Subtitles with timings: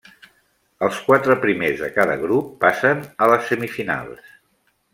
[0.85, 4.35] Els quatre primers de cada grup passen a les semifinals.